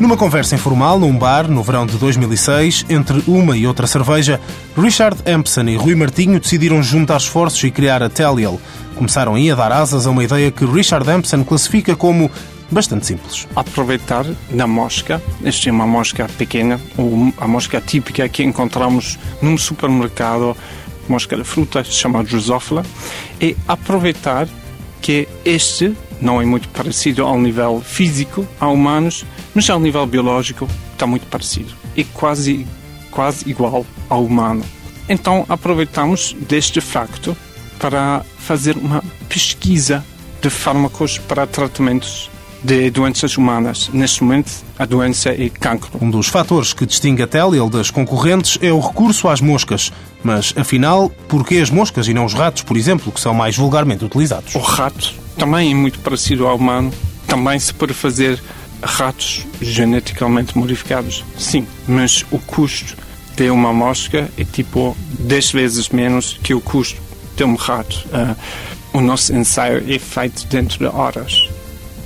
[0.00, 4.40] Numa conversa informal num bar no verão de 2006, entre uma e outra cerveja,
[4.74, 8.58] Richard Empson e Rui Martinho decidiram juntar esforços e criar a Telliel.
[8.94, 12.30] Começaram aí a dar asas a uma ideia que Richard Empson classifica como
[12.70, 13.46] bastante simples.
[13.54, 16.80] Aproveitar na mosca, esta é uma mosca pequena,
[17.36, 20.56] a mosca típica que encontramos num supermercado,
[21.10, 22.86] mosca de fruta, chamada Drosophila,
[23.38, 24.48] e aproveitar
[25.02, 30.68] que este não é muito parecido ao nível físico a humanos, mas ao nível biológico
[30.92, 31.72] está muito parecido.
[31.96, 32.66] É quase,
[33.10, 34.64] quase igual ao humano.
[35.08, 37.36] Então aproveitamos deste facto
[37.78, 40.04] para fazer uma pesquisa
[40.40, 42.30] de fármacos para tratamentos
[42.62, 43.90] de doenças humanas.
[43.92, 45.90] Neste momento, a doença é cancro.
[46.00, 49.92] Um dos fatores que distingue a Teliel das concorrentes é o recurso às moscas.
[50.22, 53.56] Mas, afinal, por que as moscas e não os ratos, por exemplo, que são mais
[53.56, 54.54] vulgarmente utilizados?
[54.54, 56.92] O rato também é muito parecido ao humano.
[57.26, 58.40] Também se pode fazer
[58.82, 61.24] ratos geneticamente modificados.
[61.38, 62.96] Sim, mas o custo
[63.36, 67.00] de uma mosca é tipo 10 vezes menos que o custo
[67.36, 68.06] de um rato.
[68.08, 68.36] Uh,
[68.92, 71.48] o nosso ensaio é feito dentro de horas.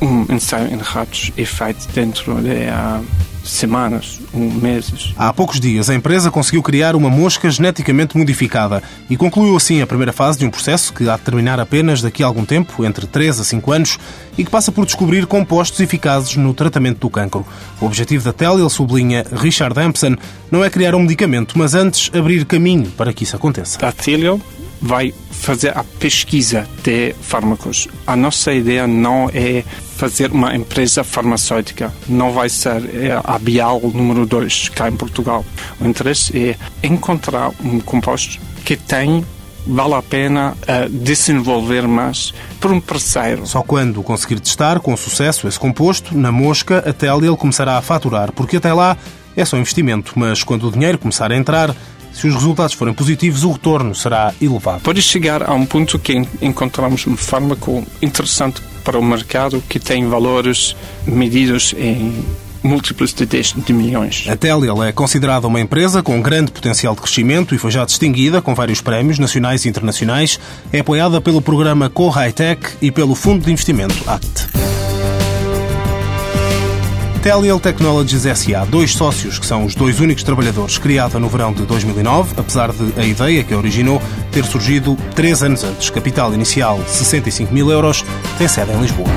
[0.00, 3.04] Um ensaio em ratos é feito dentro de uh,
[3.44, 5.12] semanas, um, meses.
[5.16, 9.86] Há poucos dias, a empresa conseguiu criar uma mosca geneticamente modificada e concluiu assim a
[9.86, 13.06] primeira fase de um processo que há de terminar apenas daqui a algum tempo, entre
[13.06, 13.98] 3 a 5 anos,
[14.36, 17.46] e que passa por descobrir compostos eficazes no tratamento do cancro.
[17.80, 20.16] O objetivo da Telil, sublinha Richard Hampson,
[20.50, 23.84] não é criar um medicamento, mas antes abrir caminho para que isso aconteça.
[23.86, 24.40] A Telil
[24.84, 27.88] vai fazer a pesquisa de fármacos.
[28.06, 29.64] A nossa ideia não é
[29.96, 35.42] fazer uma empresa farmacêutica, não vai ser é, a Bial número 2 cá em Portugal.
[35.80, 36.38] O interesse
[36.82, 39.24] é encontrar um composto que tem
[39.66, 43.46] vale a pena uh, desenvolver mais por um parceiro.
[43.46, 48.30] Só quando conseguir testar com sucesso esse composto, na mosca, até ele começará a faturar,
[48.32, 48.98] porque até lá
[49.34, 51.74] é só investimento, mas quando o dinheiro começar a entrar,
[52.14, 54.80] se os resultados forem positivos, o retorno será elevado.
[54.80, 60.06] Pode chegar a um ponto que encontramos um fármaco interessante para o mercado que tem
[60.06, 60.76] valores
[61.06, 62.24] medidos em
[62.62, 64.24] múltiplos de 10 de milhões.
[64.28, 68.40] A Telial é considerada uma empresa com grande potencial de crescimento e foi já distinguida
[68.40, 70.40] com vários prémios nacionais e internacionais.
[70.72, 74.73] É apoiada pelo programa Co High Tech e pelo Fundo de Investimento ACT.
[77.24, 81.64] Telial Technologies SA, dois sócios que são os dois únicos trabalhadores, criada no verão de
[81.64, 83.98] 2009, apesar de a ideia que a originou
[84.30, 85.88] ter surgido três anos antes.
[85.88, 88.04] Capital inicial 65 mil euros,
[88.36, 89.08] tem sede em Lisboa.